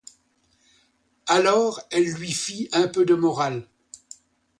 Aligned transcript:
Alors, 1.27 1.79
elle 1.91 2.11
lui 2.15 2.31
fit 2.31 2.69
un 2.71 2.87
peu 2.87 3.05
de 3.05 3.13
morale. 3.13 3.67